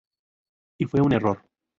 Y 0.79 0.85
fue 0.85 0.99
un 0.99 1.11
error. 1.13 1.43